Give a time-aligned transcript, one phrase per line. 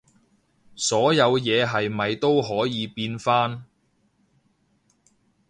[0.75, 3.65] 所有嘢係咪都可以變返